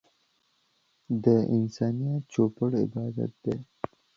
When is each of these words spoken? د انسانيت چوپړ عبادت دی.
د 1.23 1.25
انسانيت 1.55 2.21
چوپړ 2.33 2.69
عبادت 2.83 3.31
دی. 3.43 3.57